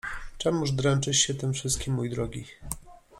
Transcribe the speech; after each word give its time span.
—Czemuż 0.37 0.71
dręczysz 0.71 1.17
się 1.17 1.33
tym 1.33 1.53
wszystkim, 1.53 1.93
mój 1.93 2.09
drogi? 2.09 2.45